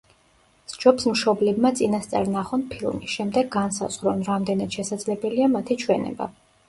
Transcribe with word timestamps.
სჯობს 0.71 1.03
მშობლებმა 1.09 1.71
წინასწარ 1.81 2.25
ნახონ 2.37 2.63
ფილმი, 2.71 3.09
შემდეგ 3.17 3.51
განსაზღვრონ, 3.57 4.25
რამდენად 4.31 4.79
შესაძლებელია 4.81 5.51
მათი 5.59 5.79
ჩვენება. 5.85 6.31